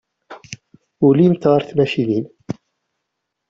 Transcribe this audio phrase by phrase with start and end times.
[1.07, 2.33] Ulint ɣer tmacint.